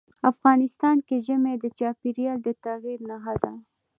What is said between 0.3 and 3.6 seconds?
افغانستان کې ژمی د چاپېریال د تغیر نښه ده.